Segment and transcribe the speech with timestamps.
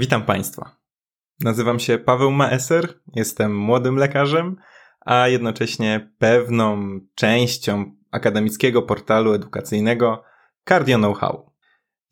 [0.00, 0.76] Witam Państwa.
[1.40, 4.56] Nazywam się Paweł Maeser, jestem młodym lekarzem,
[5.00, 10.22] a jednocześnie pewną częścią akademickiego portalu edukacyjnego
[10.68, 11.52] Cardio Know-how.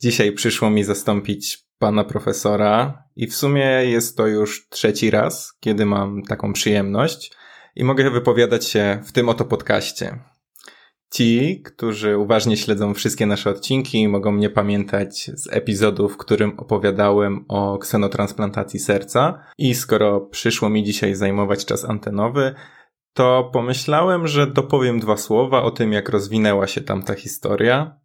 [0.00, 5.86] Dzisiaj przyszło mi zastąpić pana profesora i w sumie jest to już trzeci raz, kiedy
[5.86, 7.32] mam taką przyjemność
[7.76, 10.18] i mogę wypowiadać się w tym oto podcaście.
[11.10, 17.44] Ci, którzy uważnie śledzą wszystkie nasze odcinki, mogą mnie pamiętać z epizodu, w którym opowiadałem
[17.48, 19.44] o ksenotransplantacji serca.
[19.58, 22.54] I skoro przyszło mi dzisiaj zajmować czas antenowy,
[23.12, 28.00] to pomyślałem, że dopowiem dwa słowa o tym, jak rozwinęła się tam ta historia.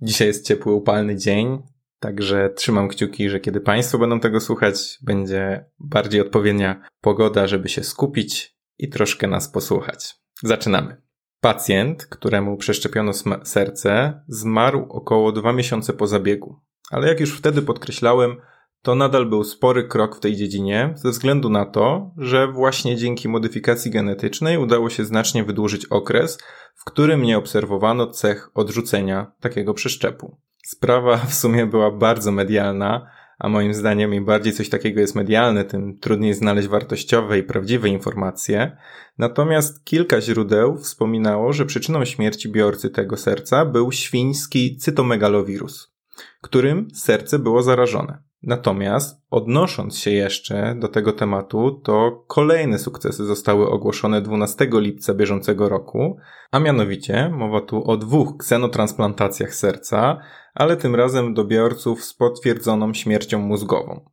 [0.00, 1.62] Dzisiaj jest ciepły, upalny dzień,
[2.00, 7.84] także trzymam kciuki, że kiedy Państwo będą tego słuchać, będzie bardziej odpowiednia pogoda, żeby się
[7.84, 10.14] skupić i troszkę nas posłuchać.
[10.42, 11.05] Zaczynamy.
[11.40, 13.12] Pacjent, któremu przeszczepiono
[13.44, 16.60] serce, zmarł około dwa miesiące po zabiegu.
[16.90, 18.36] Ale jak już wtedy podkreślałem,
[18.82, 23.28] to nadal był spory krok w tej dziedzinie, ze względu na to, że właśnie dzięki
[23.28, 26.38] modyfikacji genetycznej udało się znacznie wydłużyć okres,
[26.74, 30.36] w którym nie obserwowano cech odrzucenia takiego przeszczepu.
[30.66, 35.64] Sprawa w sumie była bardzo medialna, a moim zdaniem im bardziej coś takiego jest medialne,
[35.64, 38.76] tym trudniej znaleźć wartościowe i prawdziwe informacje.
[39.18, 45.94] Natomiast kilka źródeł wspominało, że przyczyną śmierci biorcy tego serca był świński cytomegalowirus,
[46.42, 48.25] którym serce było zarażone.
[48.42, 55.68] Natomiast odnosząc się jeszcze do tego tematu, to kolejne sukcesy zostały ogłoszone 12 lipca bieżącego
[55.68, 56.16] roku,
[56.50, 60.18] a mianowicie mowa tu o dwóch ksenotransplantacjach serca,
[60.54, 64.10] ale tym razem do biorców z potwierdzoną śmiercią mózgową.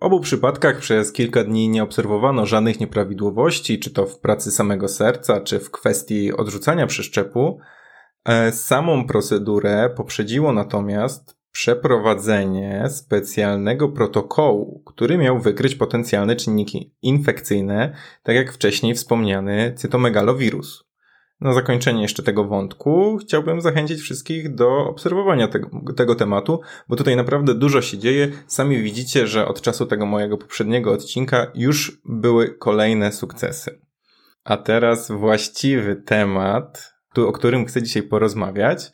[0.00, 4.88] W obu przypadkach przez kilka dni nie obserwowano żadnych nieprawidłowości, czy to w pracy samego
[4.88, 7.58] serca, czy w kwestii odrzucania przeszczepu.
[8.24, 18.36] E, samą procedurę poprzedziło natomiast przeprowadzenie specjalnego protokołu, który miał wykryć potencjalne czynniki infekcyjne, tak
[18.36, 20.84] jak wcześniej wspomniany cytomegalowirus.
[21.40, 27.16] Na zakończenie jeszcze tego wątku chciałbym zachęcić wszystkich do obserwowania tego, tego, tematu, bo tutaj
[27.16, 28.28] naprawdę dużo się dzieje.
[28.46, 33.80] Sami widzicie, że od czasu tego mojego poprzedniego odcinka już były kolejne sukcesy.
[34.44, 38.92] A teraz właściwy temat, o którym chcę dzisiaj porozmawiać,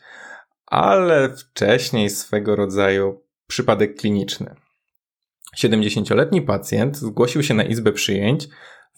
[0.72, 4.54] ale wcześniej swego rodzaju przypadek kliniczny.
[5.58, 8.48] 70-letni pacjent zgłosił się na izbę przyjęć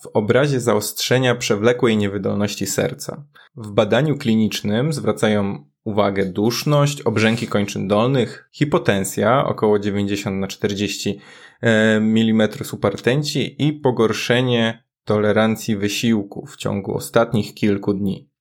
[0.03, 3.25] w obrazie zaostrzenia przewlekłej niewydolności serca.
[3.57, 11.21] W badaniu klinicznym zwracają uwagę duszność, obrzęki kończyn dolnych, hipotensja około 90 na 40
[11.63, 18.34] e, mm supertenci i pogorszenie tolerancji wysiłku w ciągu ostatnich kilku dni.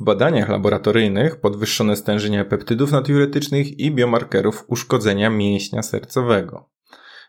[0.00, 6.70] W badaniach laboratoryjnych podwyższone stężenia peptydów natriuretycznych i biomarkerów uszkodzenia mięśnia sercowego.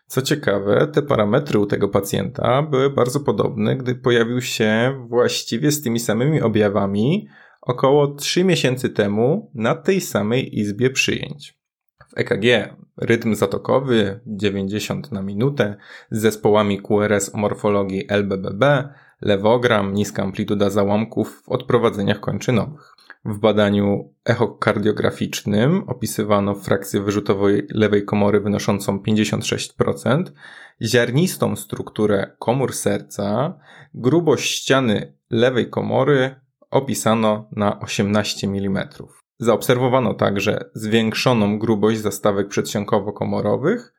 [0.06, 5.82] Co ciekawe, te parametry u tego pacjenta były bardzo podobne, gdy pojawił się właściwie z
[5.82, 7.28] tymi samymi objawami
[7.60, 11.58] około 3 miesięcy temu na tej samej izbie przyjęć.
[12.08, 15.76] W EKG rytm zatokowy 90 na minutę
[16.10, 18.88] z zespołami QRS o morfologii LBBB,
[19.20, 22.94] lewogram, niska amplituda załamków w odprowadzeniach kończynowych.
[23.24, 30.24] W badaniu echokardiograficznym opisywano frakcję wyrzutowej lewej komory wynoszącą 56%,
[30.82, 33.58] ziarnistą strukturę komór serca,
[33.94, 36.34] grubość ściany lewej komory
[36.70, 38.88] opisano na 18 mm.
[39.38, 43.94] Zaobserwowano także zwiększoną grubość zastawek przedsionkowo-komorowych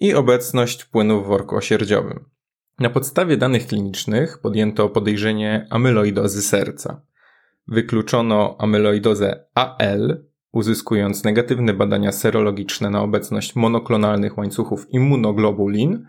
[0.00, 2.31] i obecność płynu w worku osierdziowym.
[2.78, 7.00] Na podstawie danych klinicznych podjęto podejrzenie amyloidozy serca.
[7.68, 16.06] Wykluczono amyloidozę AL, uzyskując negatywne badania serologiczne na obecność monoklonalnych łańcuchów immunoglobulin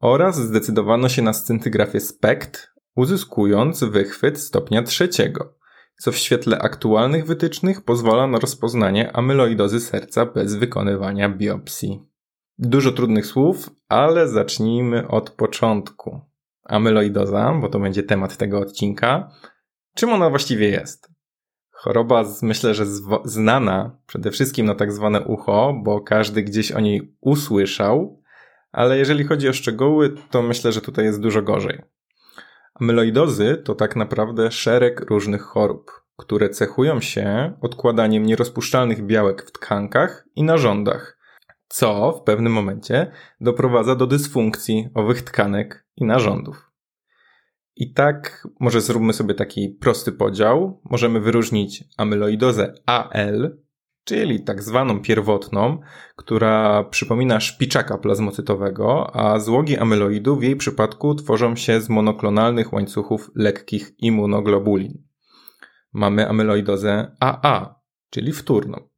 [0.00, 5.54] oraz zdecydowano się na scintygrafię SPECT, uzyskując wychwyt stopnia trzeciego,
[5.98, 12.13] co w świetle aktualnych wytycznych pozwala na rozpoznanie amyloidozy serca bez wykonywania biopsji.
[12.58, 16.20] Dużo trudnych słów, ale zacznijmy od początku.
[16.64, 19.30] Amyloidoza, bo to będzie temat tego odcinka,
[19.94, 21.10] Czym ona właściwie jest?
[21.70, 22.86] Choroba, myślę, że
[23.24, 28.22] znana przede wszystkim na tak zwane ucho, bo każdy gdzieś o niej usłyszał,
[28.72, 31.82] ale jeżeli chodzi o szczegóły, to myślę, że tutaj jest dużo gorzej.
[32.74, 40.24] Amyloidozy to tak naprawdę szereg różnych chorób, które cechują się odkładaniem nierozpuszczalnych białek w tkankach
[40.36, 41.18] i narządach,
[41.68, 46.70] co w pewnym momencie doprowadza do dysfunkcji owych tkanek i narządów.
[47.76, 50.80] I tak może zróbmy sobie taki prosty podział.
[50.84, 53.58] Możemy wyróżnić amyloidozę AL,
[54.04, 55.80] czyli tak zwaną pierwotną,
[56.16, 63.30] która przypomina szpiczaka plazmocytowego, a złogi amyloidu w jej przypadku tworzą się z monoklonalnych łańcuchów
[63.34, 65.02] lekkich immunoglobulin.
[65.92, 67.80] Mamy amyloidozę AA,
[68.10, 68.88] czyli wtórną,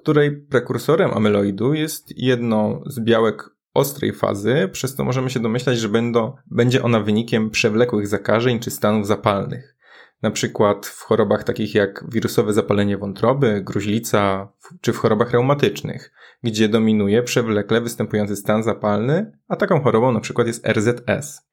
[0.00, 5.88] której prekursorem amyloidu jest jedno z białek ostrej fazy, przez co możemy się domyślać, że
[5.88, 9.76] będą, będzie ona wynikiem przewlekłych zakażeń czy stanów zapalnych.
[10.22, 16.12] Na przykład w chorobach takich jak wirusowe zapalenie wątroby, gruźlica czy w chorobach reumatycznych,
[16.42, 21.50] gdzie dominuje przewlekle występujący stan zapalny, a taką chorobą na przykład jest RZS.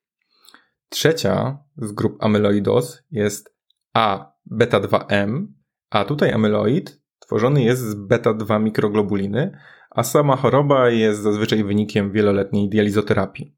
[0.90, 3.56] Trzecia z grup amyloidoz jest
[3.94, 5.48] A beta-2M,
[5.90, 9.58] a tutaj amyloid tworzony jest z beta-2 mikroglobuliny,
[9.90, 13.56] a sama choroba jest zazwyczaj wynikiem wieloletniej dializoterapii.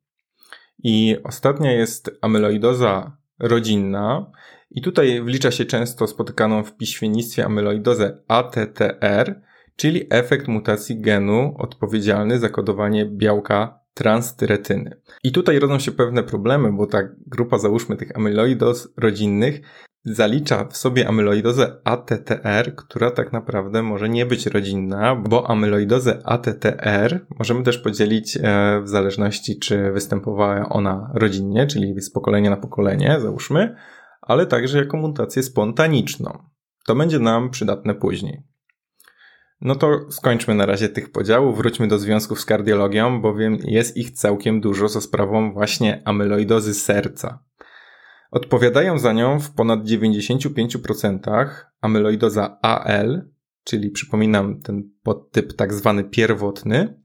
[0.83, 4.31] I ostatnia jest amyloidoza rodzinna,
[4.71, 9.41] i tutaj wlicza się często spotykaną w piśmiennictwie amyloidozę ATTR,
[9.75, 15.01] czyli efekt mutacji genu odpowiedzialny za kodowanie białka transtyretyny.
[15.23, 19.61] I tutaj rodzą się pewne problemy, bo ta grupa, załóżmy, tych amyloidoz rodzinnych
[20.03, 27.25] zalicza w sobie amyloidozę ATTR, która tak naprawdę może nie być rodzinna, bo amyloidozę ATTR
[27.39, 33.17] możemy też podzielić e, w zależności, czy występowała ona rodzinnie, czyli z pokolenia na pokolenie,
[33.19, 33.75] załóżmy,
[34.21, 36.39] ale także jako mutację spontaniczną.
[36.85, 38.43] To będzie nam przydatne później.
[39.61, 44.11] No to skończmy na razie tych podziałów, wróćmy do związków z kardiologią, bowiem jest ich
[44.11, 47.48] całkiem dużo za sprawą właśnie amyloidozy serca.
[48.31, 51.49] Odpowiadają za nią w ponad 95%
[51.81, 53.29] amyloidoza AL,
[53.63, 57.01] czyli przypominam ten podtyp tak zwany pierwotny,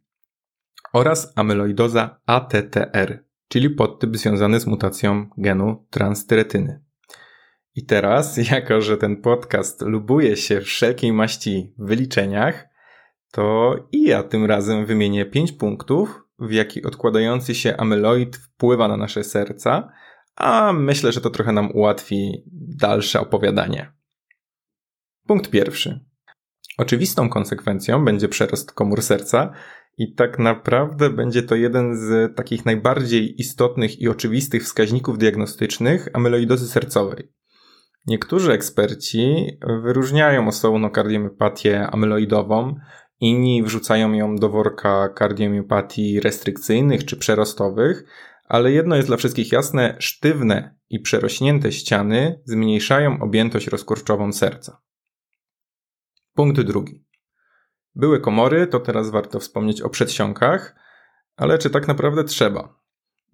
[0.93, 6.85] oraz amyloidoza ATTR, czyli podtyp związany z mutacją genu transtyretyny.
[7.75, 12.69] I teraz, jako że ten podcast lubuje się wszelkiej maści wyliczeniach,
[13.33, 18.97] to i ja tym razem wymienię pięć punktów, w jaki odkładający się amyloid wpływa na
[18.97, 19.93] nasze serca,
[20.37, 22.45] a myślę, że to trochę nam ułatwi
[22.79, 23.93] dalsze opowiadanie.
[25.27, 26.01] Punkt pierwszy.
[26.79, 29.53] Oczywistą konsekwencją będzie przerost komór serca
[29.99, 36.69] i tak naprawdę będzie to jeden z takich najbardziej istotnych i oczywistych wskaźników diagnostycznych amyloidozy
[36.69, 37.33] sercowej.
[38.07, 39.47] Niektórzy eksperci
[39.83, 42.75] wyróżniają osobno kardiomiopatię amyloidową,
[43.21, 48.05] inni wrzucają ją do worka kardiomiopatii restrykcyjnych czy przerostowych,
[48.45, 54.81] ale jedno jest dla wszystkich jasne, sztywne i przerośnięte ściany zmniejszają objętość rozkurczową serca.
[56.35, 57.05] Punkt drugi.
[57.95, 60.75] Były komory, to teraz warto wspomnieć o przedsionkach,
[61.37, 62.81] ale czy tak naprawdę trzeba?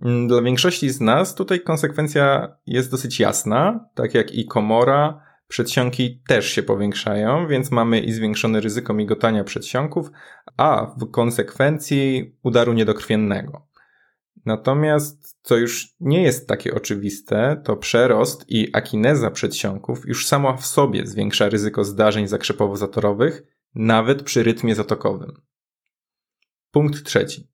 [0.02, 6.22] Mm, dla większości z nas tutaj konsekwencja jest dosyć jasna, tak jak i komora, przedsionki
[6.28, 10.10] też się powiększają, więc mamy i zwiększone ryzyko migotania przedsionków,
[10.56, 13.69] a w konsekwencji udaru niedokrwiennego.
[14.44, 20.66] Natomiast, co już nie jest takie oczywiste, to przerost i akineza przedsionków już sama w
[20.66, 23.42] sobie zwiększa ryzyko zdarzeń zakrzepowo-zatorowych,
[23.74, 25.32] nawet przy rytmie zatokowym.
[26.70, 27.50] Punkt trzeci.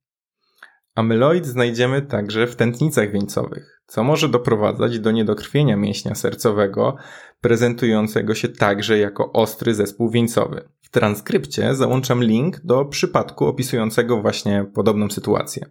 [0.95, 6.97] Amyloid znajdziemy także w tętnicach wieńcowych, co może doprowadzać do niedokrwienia mięśnia sercowego,
[7.41, 10.69] prezentującego się także jako ostry zespół wieńcowy.
[10.81, 15.67] W transkrypcie załączam link do przypadku opisującego właśnie podobną sytuację.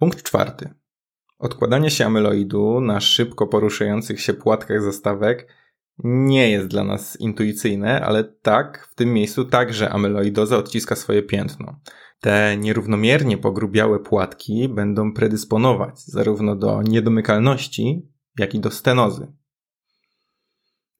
[0.00, 0.70] Punkt czwarty.
[1.38, 5.54] Odkładanie się amyloidu na szybko poruszających się płatkach zastawek
[6.04, 11.80] nie jest dla nas intuicyjne, ale tak, w tym miejscu także amyloidoza odciska swoje piętno.
[12.20, 19.32] Te nierównomiernie pogrubiałe płatki będą predysponować zarówno do niedomykalności, jak i do stenozy.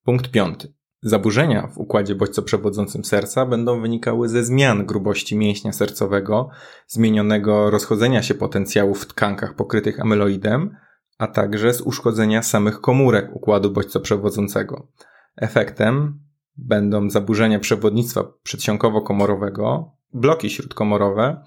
[0.04, 0.74] Punkt piąty.
[1.02, 6.48] Zaburzenia w układzie bodźcoprzewodzącym serca będą wynikały ze zmian grubości mięśnia sercowego,
[6.86, 10.76] zmienionego rozchodzenia się potencjałów w tkankach pokrytych amyloidem,
[11.18, 14.88] a także z uszkodzenia samych komórek układu bodźcoprzewodzącego.
[15.36, 16.20] Efektem
[16.56, 21.44] będą zaburzenia przewodnictwa przedsionkowo-komorowego, bloki śródkomorowe,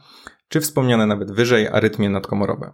[0.48, 2.74] czy wspomniane nawet wyżej arytmie nadkomorowe.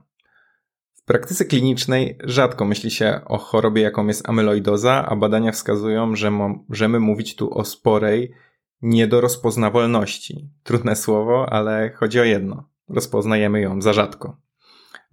[1.10, 7.00] Praktyce klinicznej rzadko myśli się o chorobie, jaką jest amyloidoza, a badania wskazują, że możemy
[7.00, 8.34] mówić tu o sporej
[8.82, 10.50] niedorozpoznawalności.
[10.64, 12.70] Trudne słowo, ale chodzi o jedno.
[12.90, 14.38] Rozpoznajemy ją za rzadko.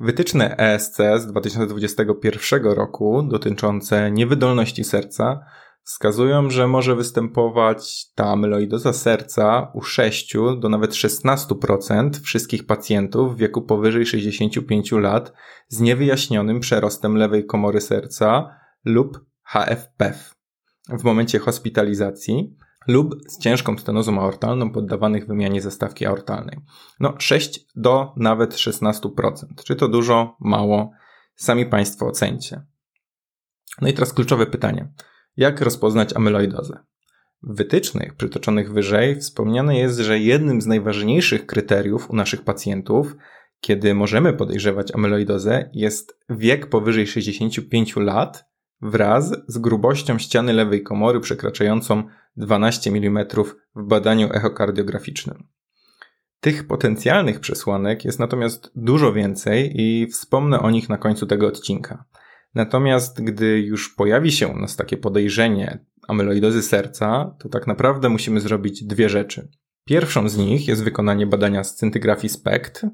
[0.00, 5.45] Wytyczne ESC z 2021 roku dotyczące niewydolności serca
[5.87, 13.38] wskazują, że może występować ta amyloidoza serca u 6 do nawet 16% wszystkich pacjentów w
[13.38, 15.33] wieku powyżej 65 lat
[15.69, 18.50] z niewyjaśnionym przerostem lewej komory serca
[18.85, 20.35] lub HFpEF
[20.88, 22.57] w momencie hospitalizacji,
[22.88, 26.59] lub z ciężką stenozą aortalną poddawanych wymianie zestawki aortalnej.
[27.00, 29.47] No 6 do nawet 16%.
[29.64, 30.90] Czy to dużo, mało?
[31.35, 32.62] Sami Państwo ocencie.
[33.81, 34.93] No i teraz kluczowe pytanie.
[35.37, 36.78] Jak rozpoznać amyloidozę?
[37.43, 43.16] W wytycznych przytoczonych wyżej wspomniane jest, że jednym z najważniejszych kryteriów u naszych pacjentów,
[43.61, 48.45] kiedy możemy podejrzewać amyloidozę, jest wiek powyżej 65 lat
[48.83, 52.02] wraz z grubością ściany lewej komory przekraczającą
[52.37, 53.26] 12 mm
[53.76, 55.49] w badaniu echokardiograficznym.
[56.40, 62.05] Tych potencjalnych przesłanek jest natomiast dużo więcej i wspomnę o nich na końcu tego odcinka.
[62.57, 68.41] Natomiast gdy już pojawi się u nas takie podejrzenie amyloidozy serca, to tak naprawdę musimy
[68.41, 69.49] zrobić dwie rzeczy.
[69.85, 72.87] Pierwszą z nich jest wykonanie badania scintygrafii SPECT,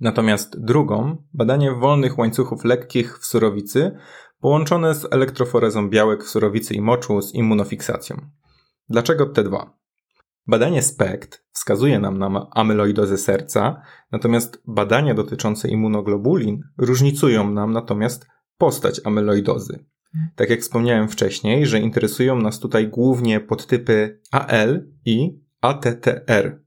[0.00, 3.96] natomiast drugą badanie wolnych łańcuchów lekkich w surowicy
[4.40, 8.16] połączone z elektroforezą białek w surowicy i moczu z immunofiksacją.
[8.88, 9.78] Dlaczego te dwa?
[10.46, 18.26] Badanie SPECT wskazuje nam na amyloidozę serca, natomiast badania dotyczące immunoglobulin różnicują nam natomiast
[18.62, 19.84] postać amyloidozy.
[20.36, 26.62] Tak jak wspomniałem wcześniej, że interesują nas tutaj głównie podtypy AL i ATTR.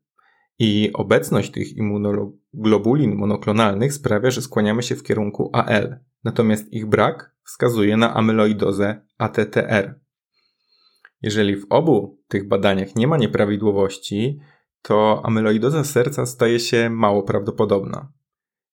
[0.60, 7.36] I obecność tych immunoglobulin monoklonalnych sprawia, że skłaniamy się w kierunku AL, natomiast ich brak
[7.44, 10.00] wskazuje na amyloidozę ATTR.
[11.22, 14.40] Jeżeli w obu tych badaniach nie ma nieprawidłowości,
[14.82, 18.12] to amyloidoza serca staje się mało prawdopodobna.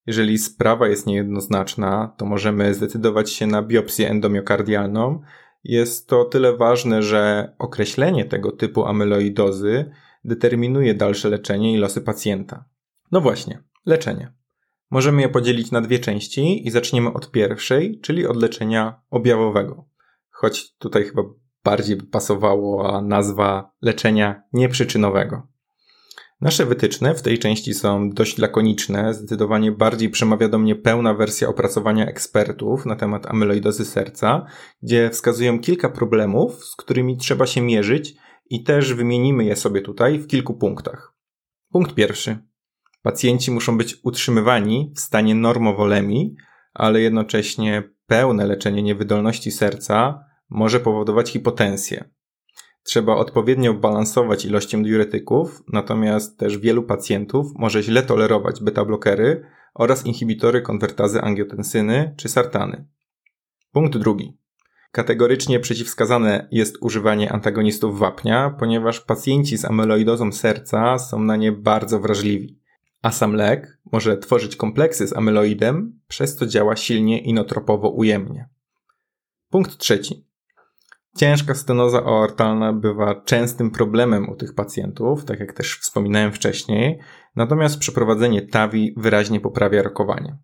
[0.07, 5.21] Jeżeli sprawa jest niejednoznaczna, to możemy zdecydować się na biopsję endomiokardialną.
[5.63, 9.91] Jest to tyle ważne, że określenie tego typu amyloidozy
[10.25, 12.65] determinuje dalsze leczenie i losy pacjenta.
[13.11, 14.33] No właśnie, leczenie.
[14.91, 19.85] Możemy je podzielić na dwie części i zaczniemy od pierwszej, czyli od leczenia objawowego.
[20.29, 21.21] Choć tutaj chyba
[21.63, 25.52] bardziej by pasowała nazwa leczenia nieprzyczynowego.
[26.41, 31.47] Nasze wytyczne w tej części są dość lakoniczne, zdecydowanie bardziej przemawia do mnie pełna wersja
[31.47, 34.45] opracowania ekspertów na temat amyloidozy serca,
[34.81, 38.15] gdzie wskazują kilka problemów, z którymi trzeba się mierzyć
[38.49, 41.13] i też wymienimy je sobie tutaj w kilku punktach.
[41.69, 42.37] Punkt pierwszy.
[43.01, 46.35] Pacjenci muszą być utrzymywani w stanie normowolemii,
[46.73, 52.09] ale jednocześnie pełne leczenie niewydolności serca może powodować hipotensję.
[52.83, 60.61] Trzeba odpowiednio balansować ilością diuretyków, natomiast też wielu pacjentów może źle tolerować beta-blokery oraz inhibitory
[60.61, 62.87] konwertazy angiotensyny czy sartany.
[63.71, 64.37] Punkt drugi.
[64.91, 71.99] Kategorycznie przeciwwskazane jest używanie antagonistów wapnia, ponieważ pacjenci z amyloidozą serca są na nie bardzo
[71.99, 72.59] wrażliwi.
[73.01, 78.49] A sam lek może tworzyć kompleksy z amyloidem, przez co działa silnie inotropowo ujemnie.
[79.49, 80.25] Punkt trzeci.
[81.17, 86.99] Ciężka stenoza aortalna bywa częstym problemem u tych pacjentów, tak jak też wspominałem wcześniej,
[87.35, 90.37] natomiast przeprowadzenie TAVI wyraźnie poprawia rokowanie.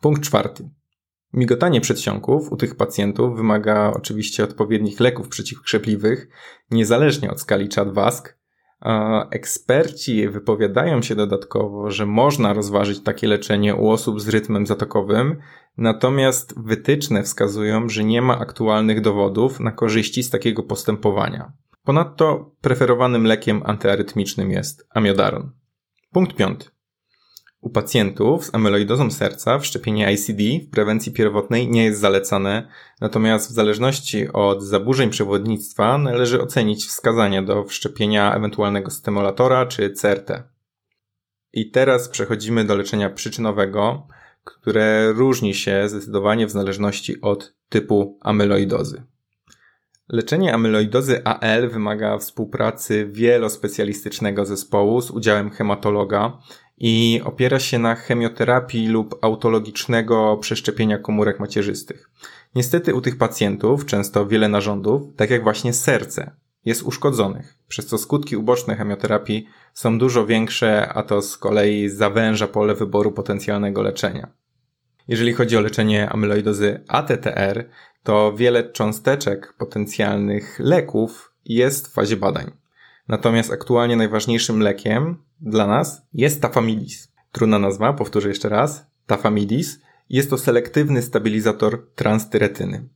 [0.00, 0.70] Punkt czwarty.
[1.32, 6.28] Migotanie przedsionków u tych pacjentów wymaga oczywiście odpowiednich leków przeciwkrzepliwych,
[6.70, 8.38] niezależnie od skali CHAD-WASK,
[9.30, 15.36] Eksperci wypowiadają się dodatkowo, że można rozważyć takie leczenie u osób z rytmem zatokowym,
[15.78, 21.52] natomiast wytyczne wskazują, że nie ma aktualnych dowodów na korzyści z takiego postępowania.
[21.84, 25.50] Ponadto preferowanym lekiem antyarytmicznym jest amiodaron.
[26.12, 26.66] Punkt piąty.
[27.60, 32.68] U pacjentów z amyloidozą serca wszczepienie ICD w prewencji pierwotnej nie jest zalecane,
[33.00, 40.42] natomiast w zależności od zaburzeń przewodnictwa należy ocenić wskazanie do wszczepienia ewentualnego stymulatora czy CRT.
[41.52, 44.06] I teraz przechodzimy do leczenia przyczynowego,
[44.48, 49.02] które różni się zdecydowanie w zależności od typu amyloidozy.
[50.08, 56.38] Leczenie amyloidozy AL wymaga współpracy wielospecjalistycznego zespołu z udziałem hematologa
[56.78, 62.10] i opiera się na chemioterapii lub autologicznego przeszczepienia komórek macierzystych.
[62.54, 66.30] Niestety u tych pacjentów często wiele narządów, tak jak właśnie serce,
[66.64, 72.48] jest uszkodzonych, przez co skutki uboczne chemioterapii są dużo większe, a to z kolei zawęża
[72.48, 74.28] pole wyboru potencjalnego leczenia.
[75.08, 77.68] Jeżeli chodzi o leczenie amyloidozy ATTR,
[78.02, 82.50] to wiele cząsteczek potencjalnych leków jest w fazie badań.
[83.08, 87.12] Natomiast aktualnie najważniejszym lekiem dla nas jest tafamidis.
[87.32, 88.86] Trudna nazwa, powtórzę jeszcze raz.
[89.06, 92.88] Tafamidis jest to selektywny stabilizator transtyretyny.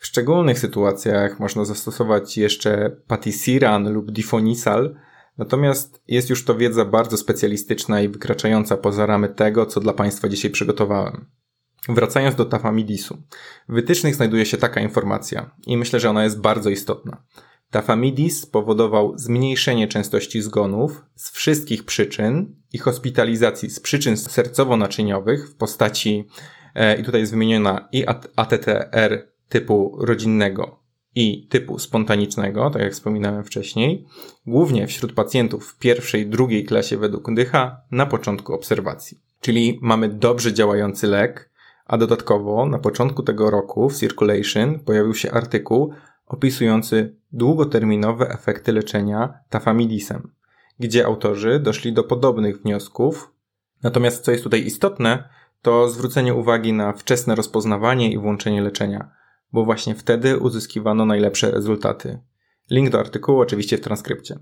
[0.00, 4.96] W szczególnych sytuacjach można zastosować jeszcze patisiran lub difonisal,
[5.38, 10.28] natomiast jest już to wiedza bardzo specjalistyczna i wykraczająca poza ramy tego, co dla Państwa
[10.28, 11.26] dzisiaj przygotowałem.
[11.88, 13.22] Wracając do tafamidisu.
[13.68, 17.22] W wytycznych znajduje się taka informacja i myślę, że ona jest bardzo istotna.
[17.70, 26.28] Tafamidis spowodował zmniejszenie częstości zgonów z wszystkich przyczyn i hospitalizacji z przyczyn sercowo-naczyniowych w postaci,
[26.74, 28.04] e, i tutaj jest wymieniona i
[28.36, 30.80] ATTR typu rodzinnego
[31.14, 34.06] i typu spontanicznego, tak jak wspominałem wcześniej,
[34.46, 39.18] głównie wśród pacjentów w pierwszej, drugiej klasie według Dycha na początku obserwacji.
[39.40, 41.50] Czyli mamy dobrze działający lek,
[41.86, 45.92] a dodatkowo na początku tego roku w Circulation pojawił się artykuł
[46.26, 50.30] opisujący długoterminowe efekty leczenia tafamidisem,
[50.80, 53.32] gdzie autorzy doszli do podobnych wniosków.
[53.82, 55.28] Natomiast co jest tutaj istotne,
[55.62, 59.10] to zwrócenie uwagi na wczesne rozpoznawanie i włączenie leczenia,
[59.52, 62.18] bo właśnie wtedy uzyskiwano najlepsze rezultaty.
[62.70, 64.38] Link do artykułu oczywiście w transkrypcie.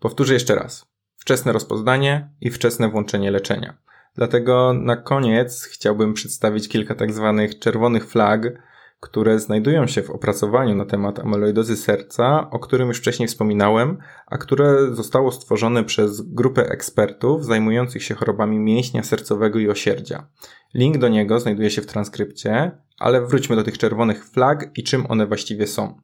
[0.00, 0.86] Powtórzę jeszcze raz.
[1.16, 3.78] Wczesne rozpoznanie i wczesne włączenie leczenia.
[4.14, 8.52] Dlatego na koniec chciałbym przedstawić kilka tak zwanych czerwonych flag,
[9.00, 14.38] które znajdują się w opracowaniu na temat amyloidozy serca, o którym już wcześniej wspominałem, a
[14.38, 20.26] które zostało stworzone przez grupę ekspertów zajmujących się chorobami mięśnia sercowego i osierdzia.
[20.74, 25.06] Link do niego znajduje się w transkrypcie, ale wróćmy do tych czerwonych flag i czym
[25.08, 26.00] one właściwie są.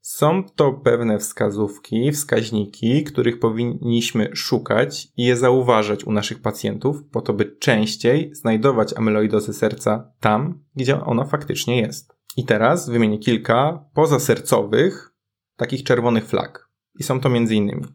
[0.00, 7.20] Są to pewne wskazówki, wskaźniki, których powinniśmy szukać i je zauważać u naszych pacjentów, po
[7.20, 12.12] to, by częściej znajdować amyloidozę serca tam, gdzie ona faktycznie jest.
[12.36, 15.14] I teraz wymienię kilka pozasercowych,
[15.56, 16.68] takich czerwonych flag.
[16.98, 17.86] I są to m.in.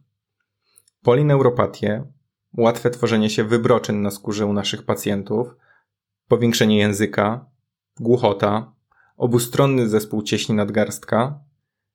[1.04, 2.04] polineuropatie,
[2.58, 5.56] łatwe tworzenie się wybroczyn na skórze u naszych pacjentów,
[6.28, 7.53] powiększenie języka,
[8.00, 8.72] głuchota,
[9.18, 11.40] obustronny zespół cieśni nadgarstka,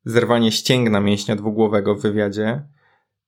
[0.04, 2.62] zerwanie ścięgna mięśnia dwugłowego w wywiadzie,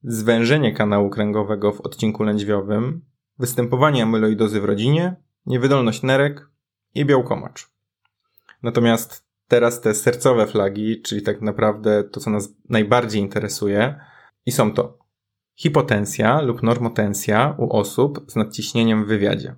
[0.03, 3.05] zwężenie kanału kręgowego w odcinku lędźwiowym,
[3.39, 6.49] występowanie amyloidozy w rodzinie, niewydolność nerek
[6.95, 7.71] i białkomacz.
[8.63, 14.01] Natomiast teraz te sercowe flagi, czyli tak naprawdę to, co nas najbardziej interesuje,
[14.47, 14.99] i są to
[15.55, 19.55] hipotensja lub normotensja u osób z nadciśnieniem w wywiadzie,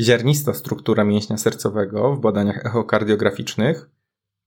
[0.00, 3.90] ziarnista struktura mięśnia sercowego w badaniach echokardiograficznych,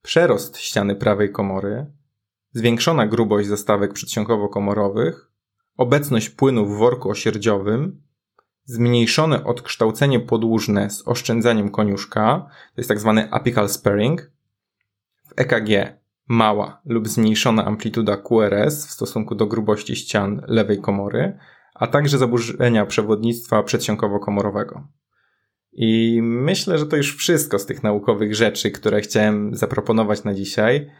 [0.01, 1.85] przerost ściany prawej komory,
[2.51, 5.31] zwiększona grubość zastawek przedsionkowo-komorowych,
[5.77, 8.01] obecność płynu w worku osierdziowym,
[8.63, 14.31] zmniejszone odkształcenie podłużne z oszczędzaniem koniuszka, to jest tak zwany apical sparing,
[15.25, 21.37] w EKG mała lub zmniejszona amplituda QRS w stosunku do grubości ścian lewej komory,
[21.73, 24.83] a także zaburzenia przewodnictwa przedsionkowo-komorowego.
[25.77, 30.91] I myślę, że to już wszystko z tych naukowych rzeczy, które chciałem zaproponować na dzisiaj.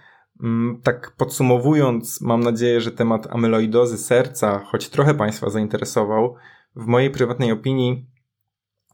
[0.43, 6.35] Mm, tak podsumowując, mam nadzieję, że temat amyloidozy serca, choć trochę Państwa zainteresował,
[6.75, 8.05] w mojej prywatnej opinii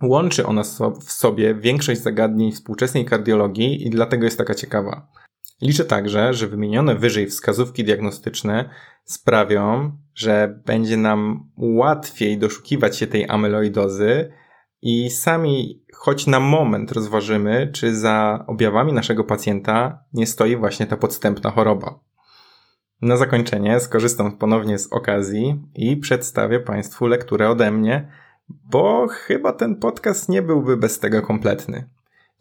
[0.03, 0.63] łączy ona
[1.01, 5.07] w sobie większość zagadnień współczesnej kardiologii i dlatego jest taka ciekawa.
[5.61, 8.69] Liczę także, że wymienione wyżej wskazówki diagnostyczne
[9.03, 14.31] sprawią, że będzie nam łatwiej doszukiwać się tej amyloidozy
[14.81, 20.97] i sami choć na moment rozważymy, czy za objawami naszego pacjenta nie stoi właśnie ta
[20.97, 21.99] podstępna choroba.
[23.01, 28.11] Na zakończenie skorzystam ponownie z okazji i przedstawię Państwu lekturę ode mnie,
[28.49, 31.89] bo chyba ten podcast nie byłby bez tego kompletny.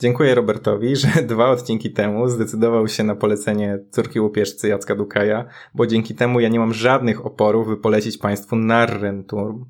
[0.01, 5.87] Dziękuję Robertowi, że dwa odcinki temu zdecydował się na polecenie córki łupieżcy Jacka Dukaja, bo
[5.87, 9.65] dzięki temu ja nie mam żadnych oporów, by polecić Państwu Narrenturm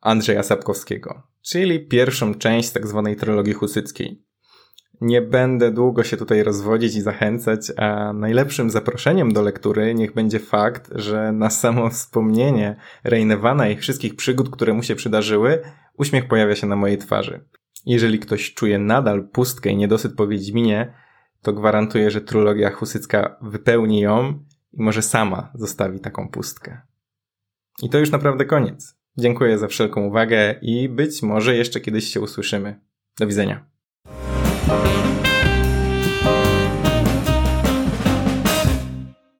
[0.00, 4.24] Andrzeja Sapkowskiego, czyli pierwszą część tak zwanej trylogii husyckiej.
[5.00, 10.38] Nie będę długo się tutaj rozwodzić i zachęcać, a najlepszym zaproszeniem do lektury niech będzie
[10.38, 15.62] fakt, że na samo wspomnienie Reinevana i wszystkich przygód, które mu się przydarzyły,
[15.98, 17.44] uśmiech pojawia się na mojej twarzy.
[17.86, 20.94] Jeżeli ktoś czuje nadal pustkę i niedosyt po Wiedźminie,
[21.42, 26.80] to gwarantuję, że trylogia husycka wypełni ją i może sama zostawi taką pustkę.
[27.82, 28.97] I to już naprawdę koniec.
[29.20, 32.80] Dziękuję za wszelką uwagę i być może jeszcze kiedyś się usłyszymy.
[33.18, 33.64] Do widzenia.